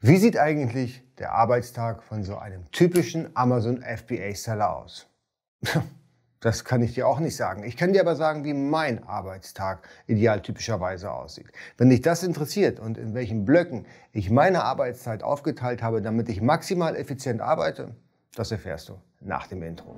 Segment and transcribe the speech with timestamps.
[0.00, 5.06] Wie sieht eigentlich der Arbeitstag von so einem typischen Amazon FBA-Seller aus?
[6.40, 7.64] Das kann ich dir auch nicht sagen.
[7.64, 11.48] Ich kann dir aber sagen, wie mein Arbeitstag idealtypischerweise aussieht.
[11.76, 16.40] Wenn dich das interessiert und in welchen Blöcken ich meine Arbeitszeit aufgeteilt habe, damit ich
[16.40, 17.96] maximal effizient arbeite,
[18.36, 19.96] das erfährst du nach dem Intro.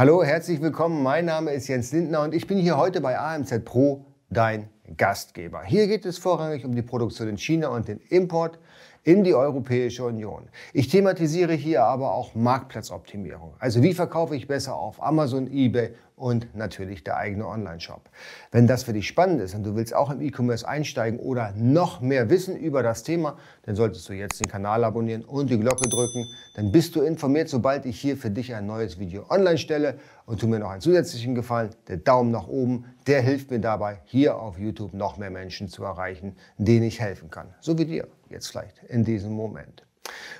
[0.00, 1.02] Hallo, herzlich willkommen.
[1.02, 5.62] Mein Name ist Jens Lindner und ich bin hier heute bei AMZ Pro, dein Gastgeber.
[5.62, 8.58] Hier geht es vorrangig um die Produktion in China und den Import
[9.04, 10.48] in die Europäische Union.
[10.72, 13.52] Ich thematisiere hier aber auch Marktplatzoptimierung.
[13.58, 15.90] Also wie verkaufe ich besser auf Amazon, eBay
[16.20, 18.10] und natürlich der eigene Online-Shop.
[18.52, 22.00] Wenn das für dich spannend ist und du willst auch im E-Commerce einsteigen oder noch
[22.00, 25.88] mehr wissen über das Thema, dann solltest du jetzt den Kanal abonnieren und die Glocke
[25.88, 26.26] drücken.
[26.54, 29.98] Dann bist du informiert, sobald ich hier für dich ein neues Video online stelle.
[30.26, 34.00] Und tu mir noch einen zusätzlichen Gefallen, der Daumen nach oben, der hilft mir dabei,
[34.04, 37.54] hier auf YouTube noch mehr Menschen zu erreichen, denen ich helfen kann.
[37.60, 39.89] So wie dir jetzt vielleicht in diesem Moment.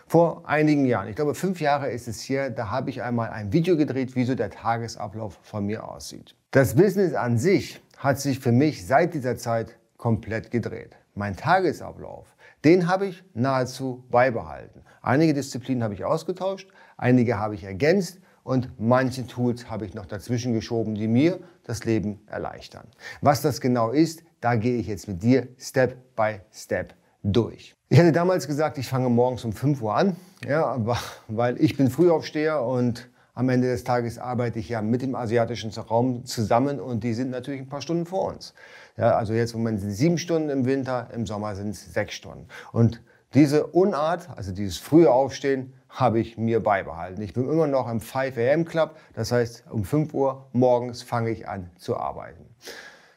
[0.06, 3.52] Vor einigen Jahren, ich glaube fünf Jahre ist es hier, da habe ich einmal ein
[3.52, 6.34] Video gedreht, wie so der Tagesablauf von mir aussieht.
[6.50, 10.96] Das Business an sich hat sich für mich seit dieser Zeit komplett gedreht.
[11.14, 14.82] Mein Tagesablauf, den habe ich nahezu beibehalten.
[15.02, 20.06] Einige Disziplinen habe ich ausgetauscht, einige habe ich ergänzt und manche Tools habe ich noch
[20.06, 22.86] dazwischen geschoben, die mir das Leben erleichtern.
[23.20, 27.76] Was das genau ist, da gehe ich jetzt mit dir Step by Step durch.
[27.88, 30.76] Ich hatte damals gesagt, ich fange morgens um 5 Uhr an, ja,
[31.28, 35.70] weil ich bin Frühaufsteher und am Ende des Tages arbeite ich ja mit dem asiatischen
[35.70, 38.54] Raum zusammen und die sind natürlich ein paar Stunden vor uns.
[38.96, 41.92] Ja, also jetzt im Moment sind es sieben Stunden im Winter, im Sommer sind es
[41.92, 42.48] sechs Stunden.
[42.72, 43.00] Und
[43.32, 47.22] diese Unart, also dieses frühe Aufstehen, habe ich mir beibehalten.
[47.22, 51.30] Ich bin immer noch im 5 AM Club, das heißt um 5 Uhr morgens fange
[51.30, 52.44] ich an zu arbeiten.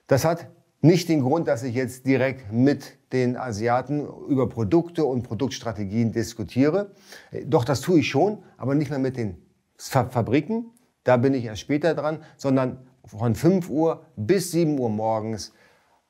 [0.07, 0.47] Das hat
[0.81, 6.91] nicht den Grund, dass ich jetzt direkt mit den Asiaten über Produkte und Produktstrategien diskutiere.
[7.45, 9.37] Doch das tue ich schon, aber nicht mehr mit den
[9.77, 10.71] Fabriken.
[11.03, 15.53] Da bin ich erst später dran, sondern von 5 Uhr bis 7 Uhr morgens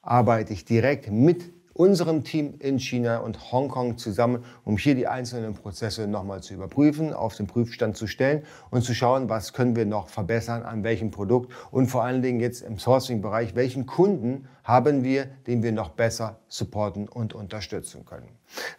[0.02, 5.56] arbeite ich direkt mit unserem Team in China und Hongkong zusammen, um hier die einzelnen
[5.56, 9.86] Prozesse nochmal zu überprüfen, auf den Prüfstand zu stellen und zu schauen, was können wir
[9.86, 15.04] noch verbessern, an welchem Produkt und vor allen Dingen jetzt im Sourcing-Bereich, welchen Kunden haben
[15.04, 18.30] wir, den wir noch besser supporten und unterstützen können.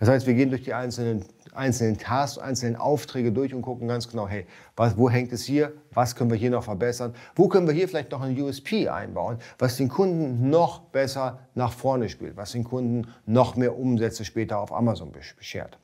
[0.01, 4.09] Das heißt, wir gehen durch die einzelnen, einzelnen Tasks, einzelnen Aufträge durch und gucken ganz
[4.09, 4.47] genau, hey,
[4.77, 5.73] was, wo hängt es hier?
[5.93, 7.15] Was können wir hier noch verbessern?
[7.35, 11.73] Wo können wir hier vielleicht noch ein USP einbauen, was den Kunden noch besser nach
[11.73, 15.79] vorne spielt, was den Kunden noch mehr Umsätze später auf Amazon beschert?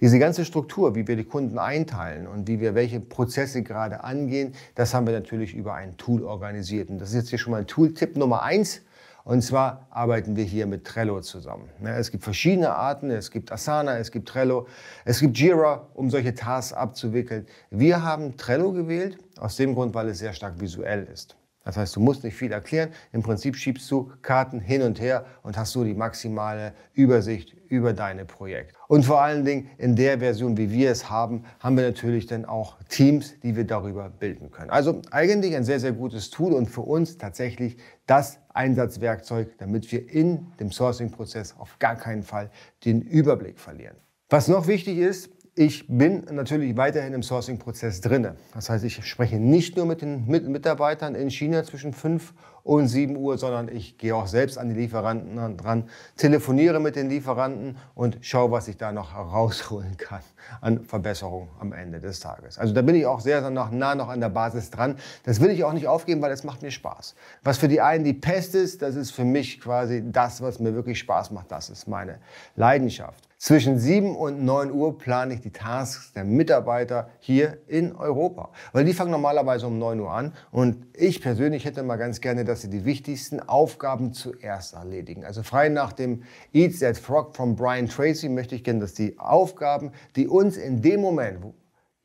[0.00, 4.54] Diese ganze Struktur, wie wir die Kunden einteilen und wie wir welche Prozesse gerade angehen,
[4.74, 6.90] das haben wir natürlich über ein Tool organisiert.
[6.90, 8.82] Und das ist jetzt hier schon mal Tool-Tipp Nummer eins
[9.24, 11.70] und zwar arbeiten wir hier mit Trello zusammen.
[11.82, 13.10] Es gibt verschiedene Arten.
[13.10, 14.66] Es gibt Asana, es gibt Trello,
[15.06, 17.46] es gibt Jira, um solche Tasks abzuwickeln.
[17.70, 21.36] Wir haben Trello gewählt, aus dem Grund, weil es sehr stark visuell ist.
[21.64, 22.90] Das heißt, du musst nicht viel erklären.
[23.12, 27.92] Im Prinzip schiebst du Karten hin und her und hast so die maximale Übersicht über
[27.92, 28.74] deine Projekte.
[28.86, 32.44] Und vor allen Dingen in der Version, wie wir es haben, haben wir natürlich dann
[32.44, 34.70] auch Teams, die wir darüber bilden können.
[34.70, 40.08] Also eigentlich ein sehr, sehr gutes Tool und für uns tatsächlich das Einsatzwerkzeug, damit wir
[40.10, 42.50] in dem Sourcing-Prozess auf gar keinen Fall
[42.84, 43.96] den Überblick verlieren.
[44.28, 48.34] Was noch wichtig ist, ich bin natürlich weiterhin im Sourcing-Prozess drinne.
[48.54, 52.34] Das heißt, ich spreche nicht nur mit den Mitarbeitern in China zwischen 5
[52.64, 57.08] und 7 Uhr, sondern ich gehe auch selbst an die Lieferanten dran, telefoniere mit den
[57.08, 60.22] Lieferanten und schaue, was ich da noch herausholen kann
[60.60, 62.58] an Verbesserungen am Ende des Tages.
[62.58, 64.96] Also da bin ich auch sehr, sehr nah noch an der Basis dran.
[65.24, 67.14] Das will ich auch nicht aufgeben, weil es macht mir Spaß.
[67.44, 70.74] Was für die einen die Pest ist, das ist für mich quasi das, was mir
[70.74, 71.52] wirklich Spaß macht.
[71.52, 72.18] Das ist meine
[72.56, 73.22] Leidenschaft.
[73.44, 78.48] Zwischen 7 und 9 Uhr plane ich die Tasks der Mitarbeiter hier in Europa.
[78.72, 80.32] Weil die fangen normalerweise um 9 Uhr an.
[80.50, 85.26] Und ich persönlich hätte mal ganz gerne, dass sie die wichtigsten Aufgaben zuerst erledigen.
[85.26, 86.22] Also frei nach dem
[86.54, 90.80] Eat That Frog von Brian Tracy möchte ich gerne, dass die Aufgaben, die uns in
[90.80, 91.40] dem Moment,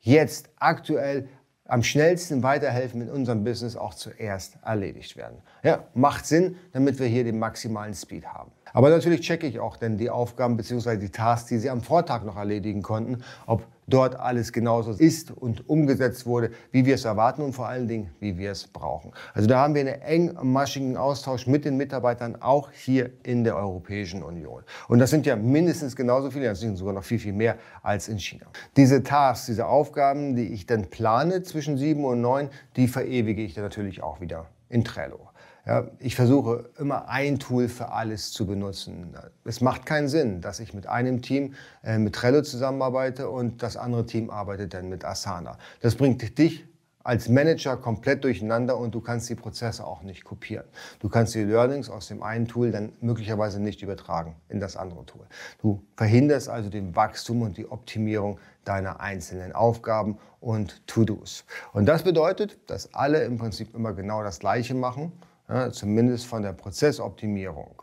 [0.00, 1.26] jetzt aktuell
[1.64, 5.38] am schnellsten weiterhelfen in unserem Business auch zuerst erledigt werden.
[5.62, 8.52] Ja, macht Sinn, damit wir hier den maximalen Speed haben.
[8.72, 10.96] Aber natürlich checke ich auch denn die Aufgaben bzw.
[10.96, 15.68] die Tasks, die Sie am Vortag noch erledigen konnten, ob dort alles genauso ist und
[15.68, 19.12] umgesetzt wurde, wie wir es erwarten und vor allen Dingen, wie wir es brauchen.
[19.34, 24.22] Also da haben wir einen engmaschigen Austausch mit den Mitarbeitern, auch hier in der Europäischen
[24.22, 24.62] Union.
[24.88, 28.08] Und das sind ja mindestens genauso viele, das sind sogar noch viel, viel mehr als
[28.08, 28.46] in China.
[28.76, 33.54] Diese Tasks, diese Aufgaben, die ich dann plane zwischen sieben und neun, die verewige ich
[33.54, 35.29] dann natürlich auch wieder in Trello.
[35.66, 39.14] Ja, ich versuche immer ein Tool für alles zu benutzen.
[39.44, 41.54] Es macht keinen Sinn, dass ich mit einem Team
[41.84, 45.58] äh, mit Trello zusammenarbeite und das andere Team arbeitet dann mit Asana.
[45.80, 46.64] Das bringt dich
[47.02, 50.66] als Manager komplett durcheinander und du kannst die Prozesse auch nicht kopieren.
[50.98, 55.06] Du kannst die Learnings aus dem einen Tool dann möglicherweise nicht übertragen in das andere
[55.06, 55.26] Tool.
[55.60, 61.44] Du verhinderst also den Wachstum und die Optimierung deiner einzelnen Aufgaben und To-Dos.
[61.72, 65.12] Und das bedeutet, dass alle im Prinzip immer genau das Gleiche machen,
[65.50, 67.82] ja, zumindest von der Prozessoptimierung.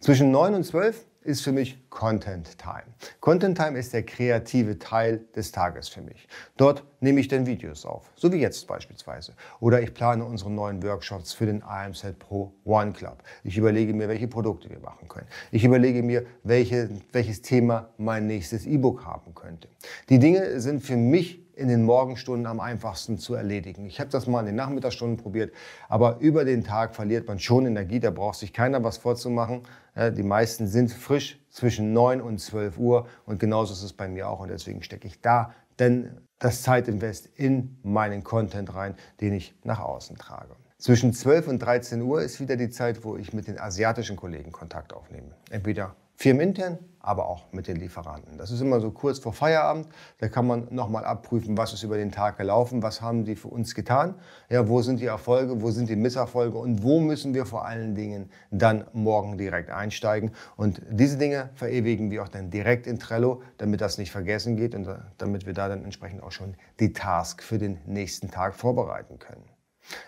[0.00, 2.84] Zwischen 9 und 12 ist für mich Content Time.
[3.20, 6.28] Content Time ist der kreative Teil des Tages für mich.
[6.58, 9.32] Dort nehme ich dann Videos auf, so wie jetzt beispielsweise.
[9.60, 13.22] Oder ich plane unsere neuen Workshops für den IMZ Pro One Club.
[13.44, 15.28] Ich überlege mir, welche Produkte wir machen können.
[15.50, 19.68] Ich überlege mir, welche, welches Thema mein nächstes E-Book haben könnte.
[20.10, 23.86] Die Dinge sind für mich in den Morgenstunden am einfachsten zu erledigen.
[23.86, 25.52] Ich habe das mal in den Nachmittagsstunden probiert,
[25.88, 29.62] aber über den Tag verliert man schon Energie, da braucht sich keiner was vorzumachen.
[29.96, 34.28] Die meisten sind frisch zwischen 9 und 12 Uhr und genauso ist es bei mir
[34.28, 39.54] auch und deswegen stecke ich da denn das Zeitinvest in meinen Content rein, den ich
[39.64, 40.54] nach außen trage.
[40.78, 44.52] Zwischen 12 und 13 Uhr ist wieder die Zeit, wo ich mit den asiatischen Kollegen
[44.52, 45.34] Kontakt aufnehme.
[45.50, 48.38] Entweder firmenintern aber auch mit den Lieferanten.
[48.38, 49.88] Das ist immer so kurz vor Feierabend.
[50.18, 53.48] Da kann man nochmal abprüfen, was ist über den Tag gelaufen, was haben die für
[53.48, 54.14] uns getan,
[54.48, 57.94] ja, wo sind die Erfolge, wo sind die Misserfolge und wo müssen wir vor allen
[57.94, 60.32] Dingen dann morgen direkt einsteigen.
[60.56, 64.74] Und diese Dinge verewigen wir auch dann direkt in Trello, damit das nicht vergessen geht
[64.74, 69.18] und damit wir da dann entsprechend auch schon die Task für den nächsten Tag vorbereiten
[69.18, 69.44] können.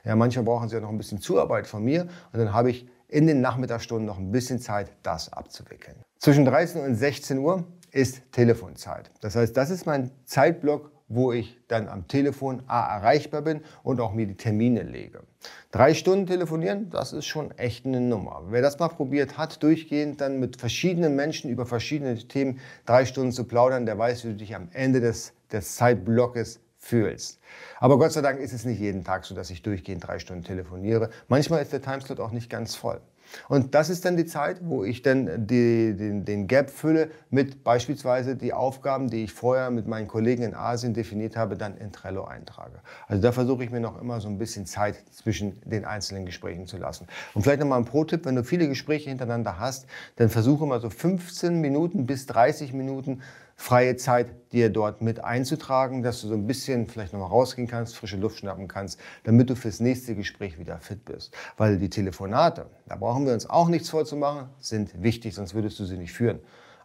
[0.05, 2.89] Ja, manchmal brauchen sie ja noch ein bisschen Zuarbeit von mir und dann habe ich
[3.09, 6.06] in den Nachmittagsstunden noch ein bisschen Zeit, das abzuwickeln.
[6.19, 9.11] Zwischen 13 und 16 Uhr ist Telefonzeit.
[9.21, 14.01] Das heißt, das ist mein Zeitblock, wo ich dann am Telefon A erreichbar bin und
[14.01, 15.23] auch mir die Termine lege.
[15.71, 18.43] Drei Stunden telefonieren, das ist schon echt eine Nummer.
[18.49, 23.33] Wer das mal probiert hat, durchgehend dann mit verschiedenen Menschen über verschiedene Themen drei Stunden
[23.33, 27.41] zu plaudern, der weiß, wie du dich am Ende des, des Zeitblockes fühlst.
[27.81, 30.45] Aber Gott sei Dank ist es nicht jeden Tag so, dass ich durchgehend drei Stunden
[30.45, 31.11] telefoniere.
[31.29, 33.01] Manchmal ist der Timeslot auch nicht ganz voll.
[33.49, 37.65] Und das ist dann die Zeit, wo ich dann die, den, den Gap fülle mit
[37.65, 41.93] beispielsweise die Aufgaben, die ich vorher mit meinen Kollegen in Asien definiert habe, dann in
[41.93, 42.79] Trello eintrage.
[43.09, 46.67] Also da versuche ich mir noch immer so ein bisschen Zeit zwischen den einzelnen Gesprächen
[46.67, 47.07] zu lassen.
[47.35, 49.87] Und vielleicht nochmal ein Pro-Tipp, wenn du viele Gespräche hintereinander hast,
[50.17, 53.23] dann versuche mal so 15 Minuten bis 30 Minuten
[53.57, 57.97] freie Zeit dir dort mit einzutragen, dass du so ein bisschen vielleicht nochmal rausgehen kannst,
[57.97, 61.35] frische Luft schnappen kannst, damit du fürs nächste Gespräch wieder fit bist.
[61.57, 65.85] Weil die Telefonate, da brauchen wir uns auch nichts vorzumachen, sind wichtig, sonst würdest du
[65.85, 66.39] sie nicht führen.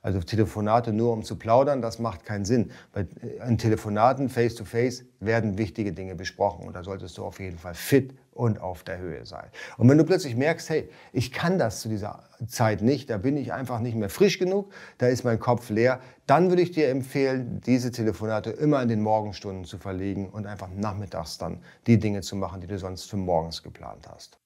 [0.04, 2.72] Also Telefonate nur um zu plaudern, das macht keinen Sinn.
[2.92, 3.06] Bei
[3.48, 7.76] in Telefonaten face-to-face -face werden wichtige Dinge besprochen und da solltest du auf jeden Fall
[7.76, 9.50] fit und auf der Höhe sein.
[9.78, 13.38] Und wenn du plötzlich merkst, hey, ich kann das zu dieser Zeit nicht, da bin
[13.38, 16.90] ich einfach nicht mehr frisch genug, da ist mein Kopf leer, dann würde ich dir
[16.90, 22.22] empfehlen, diese Telefonate immer in den Morgenstunden zu verlegen und einfach nachmittags dann die Dinge
[22.22, 24.40] zu machen, die du sonst für morgens geplant hast.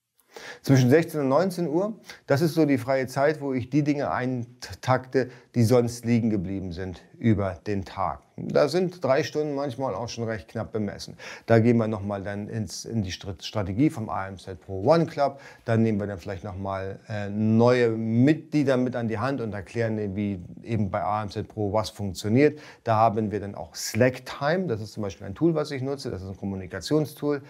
[0.61, 1.93] Zwischen 16 und 19 Uhr,
[2.27, 6.71] das ist so die freie Zeit, wo ich die Dinge eintakte, die sonst liegen geblieben
[6.71, 8.19] sind über den Tag.
[8.37, 11.15] Da sind drei Stunden manchmal auch schon recht knapp bemessen.
[11.45, 15.39] Da gehen wir nochmal dann ins, in die Strategie vom AMZ Pro One Club.
[15.63, 20.15] Dann nehmen wir dann vielleicht nochmal äh, neue Mitglieder mit an die Hand und erklären,
[20.17, 22.59] wie eben bei AMZ Pro was funktioniert.
[22.83, 24.67] Da haben wir dann auch Slack Time.
[24.67, 26.11] Das ist zum Beispiel ein Tool, was ich nutze.
[26.11, 27.41] Das ist ein Kommunikationstool,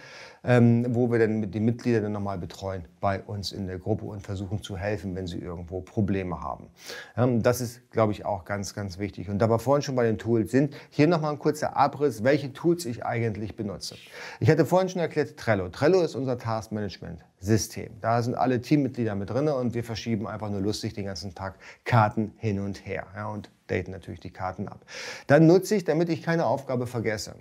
[0.46, 4.22] ähm, wo wir dann die Mitglieder dann nochmal betreuen bei uns in der Gruppe und
[4.22, 6.68] versuchen zu helfen, wenn sie irgendwo Probleme haben.
[7.16, 9.28] Ähm, das ist, glaube ich, auch ganz, ganz wichtig.
[9.28, 12.52] Und da wir vorhin schon bei den Tools sind, hier nochmal ein kurzer Abriss, welche
[12.52, 13.96] Tools ich eigentlich benutze.
[14.38, 15.68] Ich hatte vorhin schon erklärt Trello.
[15.68, 18.00] Trello ist unser Taskmanagement-System.
[18.00, 21.56] Da sind alle Teammitglieder mit drin und wir verschieben einfach nur lustig den ganzen Tag
[21.84, 24.84] Karten hin und her ja, und daten natürlich die Karten ab.
[25.26, 27.34] Dann nutze ich, damit ich keine Aufgabe vergesse.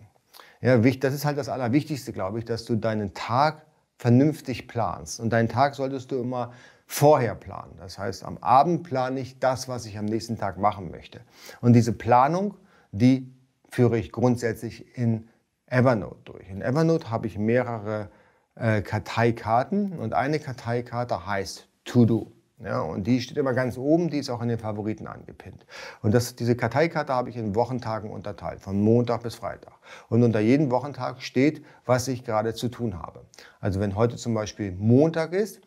[0.66, 3.68] Ja, das ist halt das Allerwichtigste, glaube ich, dass du deinen Tag
[4.00, 5.20] vernünftig planst.
[5.20, 6.54] Und deinen Tag solltest du immer
[6.88, 7.76] vorher planen.
[7.78, 11.22] Das heißt, am Abend plane ich das, was ich am nächsten Tag machen möchte.
[11.62, 12.56] Und diese Planung,
[12.92, 13.32] die
[13.70, 15.28] führe ich grundsätzlich in
[15.68, 16.50] Evernote durch.
[16.50, 18.10] In Evernote habe ich mehrere
[18.56, 22.32] äh, Karteikarten und eine Karteikarte heißt To Do.
[22.64, 25.66] Ja, und die steht immer ganz oben, die ist auch in den Favoriten angepinnt.
[26.02, 29.74] Und das, diese Karteikarte habe ich in Wochentagen unterteilt, von Montag bis Freitag.
[30.08, 33.26] Und unter jedem Wochentag steht, was ich gerade zu tun habe.
[33.60, 35.60] Also wenn heute zum Beispiel Montag ist,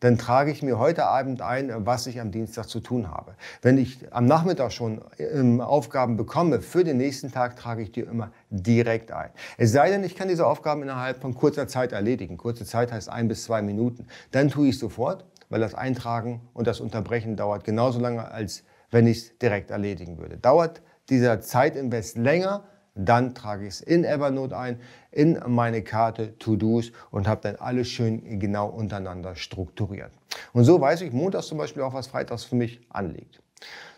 [0.00, 3.36] dann trage ich mir heute Abend ein, was ich am Dienstag zu tun habe.
[3.62, 8.00] Wenn ich am Nachmittag schon ähm, Aufgaben bekomme für den nächsten Tag, trage ich die
[8.00, 9.30] immer direkt ein.
[9.56, 12.36] Es sei denn, ich kann diese Aufgaben innerhalb von kurzer Zeit erledigen.
[12.36, 14.06] Kurze Zeit heißt ein bis zwei Minuten.
[14.30, 15.24] Dann tue ich sofort,
[15.54, 20.18] weil das Eintragen und das Unterbrechen dauert genauso lange, als wenn ich es direkt erledigen
[20.18, 20.36] würde.
[20.36, 22.64] Dauert dieser Zeitinvest länger,
[22.96, 24.80] dann trage ich es in Evernote ein,
[25.12, 30.10] in meine Karte To-Dos und habe dann alles schön genau untereinander strukturiert.
[30.54, 33.40] Und so weiß ich montags zum Beispiel auch, was freitags für mich anliegt.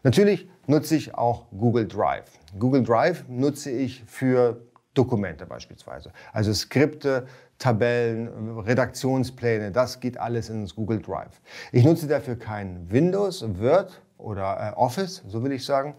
[0.03, 2.39] Natürlich nutze ich auch Google Drive.
[2.59, 4.61] Google Drive nutze ich für
[4.97, 6.11] Dokumente beispielsweise.
[6.33, 7.27] Also Skripte,
[7.59, 11.41] Tabellen, Redaktionspläne, das geht alles ins Google Drive.
[11.73, 15.95] Ich nutze dafür kein Windows, Word oder äh, Office, so will ich sagen,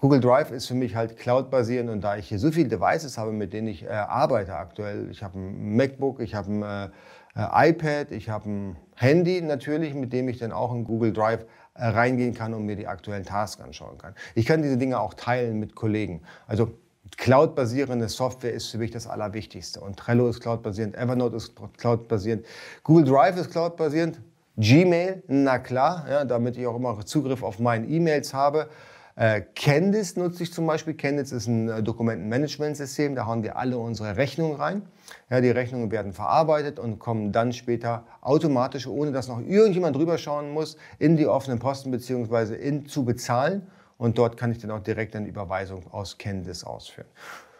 [0.00, 3.32] Google Drive ist für mich halt Cloud-basierend und da ich hier so viele Devices habe,
[3.32, 6.92] mit denen ich äh, arbeite aktuell, ich habe ein MacBook, ich habe ein
[7.34, 11.46] äh, iPad, ich habe ein Handy natürlich, mit dem ich dann auch in Google Drive
[11.74, 14.14] äh, reingehen kann und mir die aktuellen Tasks anschauen kann.
[14.34, 16.22] Ich kann diese Dinge auch teilen mit Kollegen.
[16.46, 16.70] Also
[17.16, 19.80] Cloud-basierende Software ist für mich das Allerwichtigste.
[19.80, 22.44] Und Trello ist cloud-basierend, Evernote ist cloud-basierend,
[22.82, 24.20] Google Drive ist cloud-basierend,
[24.56, 28.68] Gmail, na klar, ja, damit ich auch immer Zugriff auf meine E-Mails habe.
[29.16, 30.94] Äh, Candice nutze ich zum Beispiel.
[30.94, 33.14] Candice ist ein äh, Dokumentenmanagementsystem.
[33.14, 34.82] Da hauen wir alle unsere Rechnungen rein.
[35.30, 40.18] Ja, die Rechnungen werden verarbeitet und kommen dann später automatisch, ohne dass noch irgendjemand drüber
[40.18, 42.54] schauen muss, in die offenen Posten bzw.
[42.54, 43.68] in zu bezahlen.
[43.96, 47.08] Und dort kann ich dann auch direkt eine Überweisung aus Candice ausführen.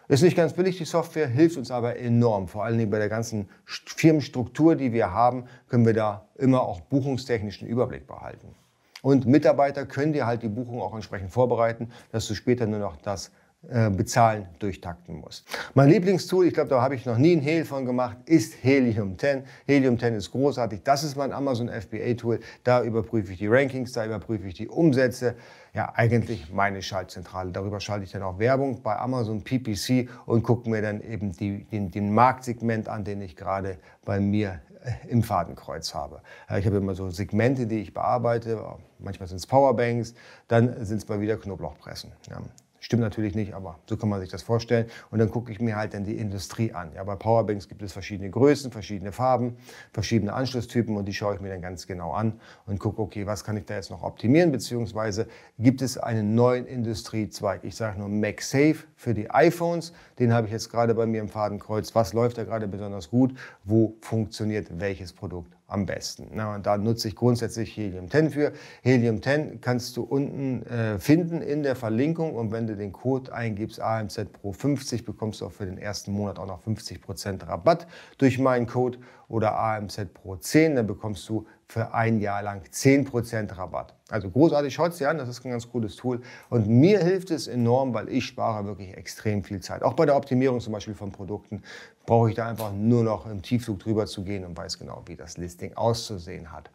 [0.06, 2.46] Ist nicht ganz billig, die Software, hilft uns aber enorm.
[2.46, 6.80] Vor allen Dingen bei der ganzen Firmenstruktur, die wir haben, können wir da immer auch
[6.80, 8.54] buchungstechnischen Überblick behalten.
[9.00, 12.96] Und Mitarbeiter können dir halt die Buchung auch entsprechend vorbereiten, dass du später nur noch
[12.96, 13.30] das
[13.68, 15.46] äh, Bezahlen durchtakten musst.
[15.74, 19.18] Mein Lieblingstool, ich glaube, da habe ich noch nie ein Hehl von gemacht, ist Helium
[19.18, 19.44] 10.
[19.66, 20.82] Helium 10 ist großartig.
[20.84, 22.40] Das ist mein Amazon FBA Tool.
[22.62, 25.34] Da überprüfe ich die Rankings, da überprüfe ich die Umsätze.
[25.72, 27.52] Ja, eigentlich meine Schaltzentrale.
[27.52, 31.64] Darüber schalte ich dann auch Werbung bei Amazon PPC und gucke mir dann eben die,
[31.64, 34.60] den, den Marktsegment an, den ich gerade bei mir
[35.08, 36.20] im Fadenkreuz habe.
[36.58, 38.62] Ich habe immer so Segmente, die ich bearbeite.
[38.98, 40.14] Manchmal sind es Powerbanks,
[40.48, 42.12] dann sind es mal wieder Knoblauchpressen.
[42.28, 42.42] Ja.
[42.84, 44.88] Stimmt natürlich nicht, aber so kann man sich das vorstellen.
[45.10, 46.92] Und dann gucke ich mir halt dann die Industrie an.
[46.94, 49.56] Ja, bei Powerbanks gibt es verschiedene Größen, verschiedene Farben,
[49.94, 53.42] verschiedene Anschlusstypen und die schaue ich mir dann ganz genau an und gucke, okay, was
[53.42, 57.64] kann ich da jetzt noch optimieren, beziehungsweise gibt es einen neuen Industriezweig.
[57.64, 59.94] Ich sage nur MagSafe für die iPhones.
[60.18, 61.94] Den habe ich jetzt gerade bei mir im Fadenkreuz.
[61.94, 63.34] Was läuft da gerade besonders gut?
[63.64, 66.30] Wo funktioniert welches Produkt am besten.
[66.32, 68.52] Na, und da nutze ich grundsätzlich Helium 10 für.
[68.82, 73.34] Helium 10 kannst du unten äh, finden in der Verlinkung und wenn du den Code
[73.34, 77.88] eingibst AMZ Pro 50, bekommst du auch für den ersten Monat auch noch 50% Rabatt
[78.18, 83.56] durch meinen Code oder AMZ Pro 10, dann bekommst du für ein Jahr lang 10%
[83.56, 83.94] Rabatt.
[84.14, 86.20] Also großartig, schaut dir an, das ist ein ganz cooles Tool.
[86.48, 89.82] Und mir hilft es enorm, weil ich spare wirklich extrem viel Zeit.
[89.82, 91.64] Auch bei der Optimierung zum Beispiel von Produkten
[92.06, 95.16] brauche ich da einfach nur noch im Tiefflug drüber zu gehen und weiß genau, wie
[95.16, 96.70] das Listing auszusehen hat.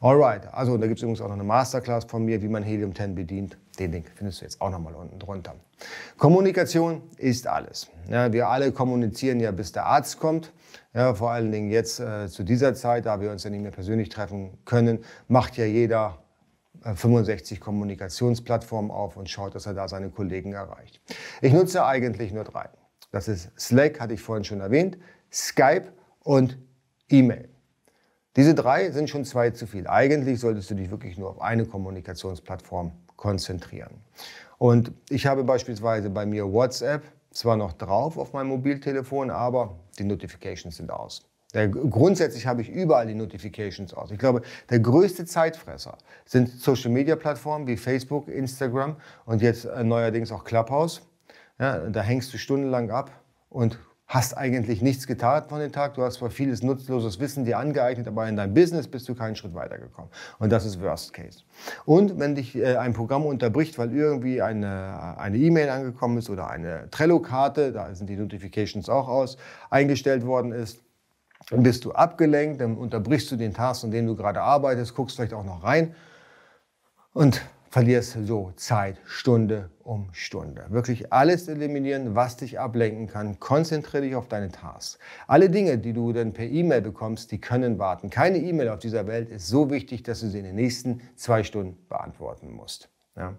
[0.00, 2.94] Alright, also da gibt es übrigens auch noch eine Masterclass von mir, wie man Helium
[2.94, 3.58] 10 bedient.
[3.78, 5.56] Den Link findest du jetzt auch nochmal unten drunter.
[6.16, 7.88] Kommunikation ist alles.
[8.08, 10.50] Ja, wir alle kommunizieren ja, bis der Arzt kommt.
[10.94, 13.70] Ja, vor allen Dingen jetzt äh, zu dieser Zeit, da wir uns ja nicht mehr
[13.70, 16.16] persönlich treffen können, macht ja jeder
[16.82, 21.00] 65 äh, Kommunikationsplattformen auf und schaut, dass er da seine Kollegen erreicht.
[21.40, 22.68] Ich nutze eigentlich nur drei.
[23.12, 24.98] Das ist Slack, hatte ich vorhin schon erwähnt,
[25.32, 26.58] Skype und
[27.08, 27.48] E-Mail.
[28.36, 29.88] Diese drei sind schon zwei zu viel.
[29.88, 34.02] Eigentlich solltest du dich wirklich nur auf eine Kommunikationsplattform konzentrieren.
[34.58, 40.04] Und ich habe beispielsweise bei mir WhatsApp zwar noch drauf auf meinem Mobiltelefon, aber die
[40.04, 41.29] Notifications sind aus.
[41.54, 44.10] Der, grundsätzlich habe ich überall die Notifications aus.
[44.10, 50.44] Ich glaube, der größte Zeitfresser sind Social-Media-Plattformen wie Facebook, Instagram und jetzt äh, neuerdings auch
[50.44, 51.02] Clubhouse.
[51.58, 53.10] Ja, da hängst du stundenlang ab
[53.50, 55.94] und hast eigentlich nichts getan von dem Tag.
[55.94, 59.36] Du hast zwar vieles nutzloses Wissen dir angeeignet, aber in deinem Business bist du keinen
[59.36, 60.10] Schritt weitergekommen.
[60.40, 61.44] Und das ist Worst Case.
[61.84, 66.50] Und wenn dich äh, ein Programm unterbricht, weil irgendwie eine eine E-Mail angekommen ist oder
[66.50, 69.36] eine Trello-Karte, da sind die Notifications auch aus,
[69.70, 70.80] eingestellt worden ist,
[71.48, 75.16] dann bist du abgelenkt, dann unterbrichst du den Task, an dem du gerade arbeitest, guckst
[75.16, 75.94] vielleicht auch noch rein
[77.12, 80.66] und verlierst so Zeit, Stunde um Stunde.
[80.70, 83.38] Wirklich alles eliminieren, was dich ablenken kann.
[83.38, 84.98] Konzentriere dich auf deine Tasks.
[85.28, 88.10] Alle Dinge, die du dann per E-Mail bekommst, die können warten.
[88.10, 91.44] Keine E-Mail auf dieser Welt ist so wichtig, dass du sie in den nächsten zwei
[91.44, 92.88] Stunden beantworten musst.
[93.16, 93.34] Ja?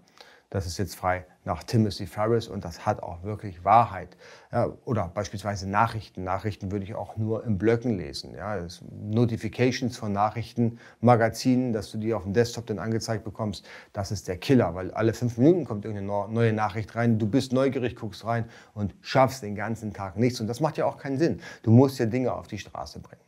[0.51, 4.17] Das ist jetzt frei nach Timothy Ferris und das hat auch wirklich Wahrheit.
[4.51, 6.25] Ja, oder beispielsweise Nachrichten.
[6.25, 8.35] Nachrichten würde ich auch nur in Blöcken lesen.
[8.35, 8.59] Ja,
[8.91, 14.37] Notifications von Nachrichtenmagazinen, dass du die auf dem Desktop dann angezeigt bekommst, das ist der
[14.37, 17.17] Killer, weil alle fünf Minuten kommt irgendeine neue Nachricht rein.
[17.17, 18.43] Du bist neugierig, guckst rein
[18.73, 20.41] und schaffst den ganzen Tag nichts.
[20.41, 21.39] Und das macht ja auch keinen Sinn.
[21.63, 23.21] Du musst ja Dinge auf die Straße bringen.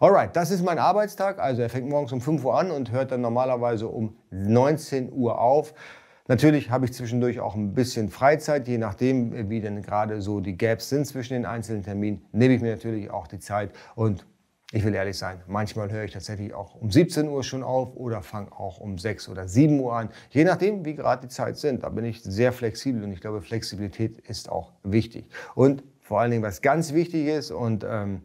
[0.00, 1.38] Alright, das ist mein Arbeitstag.
[1.38, 5.38] Also er fängt morgens um 5 Uhr an und hört dann normalerweise um 19 Uhr
[5.38, 5.74] auf.
[6.28, 10.56] Natürlich habe ich zwischendurch auch ein bisschen Freizeit, je nachdem, wie denn gerade so die
[10.56, 14.26] Gaps sind zwischen den einzelnen Terminen, nehme ich mir natürlich auch die Zeit und
[14.72, 18.22] ich will ehrlich sein, manchmal höre ich tatsächlich auch um 17 Uhr schon auf oder
[18.22, 21.84] fange auch um 6 oder 7 Uhr an, je nachdem, wie gerade die Zeit sind.
[21.84, 25.26] Da bin ich sehr flexibel und ich glaube, Flexibilität ist auch wichtig.
[25.54, 28.22] Und vor allen Dingen, was ganz wichtig ist und ähm,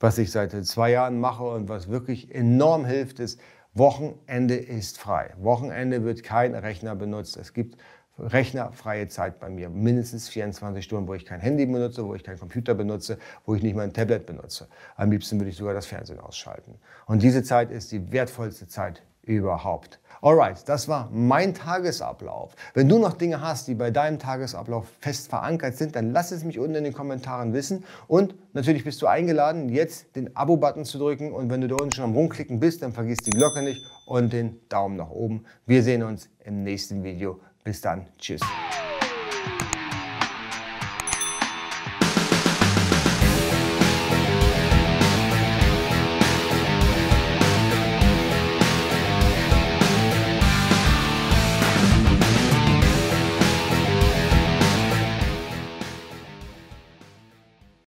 [0.00, 3.38] was ich seit zwei Jahren mache und was wirklich enorm hilft, ist,
[3.74, 5.34] Wochenende ist frei.
[5.38, 7.36] Wochenende wird kein Rechner benutzt.
[7.36, 7.76] Es gibt
[8.18, 9.68] rechnerfreie Zeit bei mir.
[9.68, 13.62] Mindestens 24 Stunden, wo ich kein Handy benutze, wo ich keinen Computer benutze, wo ich
[13.62, 14.68] nicht mein Tablet benutze.
[14.96, 16.74] Am liebsten würde ich sogar das Fernsehen ausschalten.
[17.06, 20.00] Und diese Zeit ist die wertvollste Zeit überhaupt.
[20.20, 22.54] Alright, das war mein Tagesablauf.
[22.74, 26.42] Wenn du noch Dinge hast, die bei deinem Tagesablauf fest verankert sind, dann lass es
[26.44, 27.84] mich unten in den Kommentaren wissen.
[28.08, 31.32] Und natürlich bist du eingeladen, jetzt den Abo-Button zu drücken.
[31.32, 34.32] Und wenn du da unten schon am Rumklicken bist, dann vergiss die Glocke nicht und
[34.32, 35.44] den Daumen nach oben.
[35.66, 37.40] Wir sehen uns im nächsten Video.
[37.62, 38.06] Bis dann.
[38.18, 38.40] Tschüss.